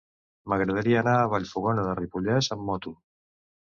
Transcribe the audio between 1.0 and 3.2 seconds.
anar a Vallfogona de Ripollès amb moto.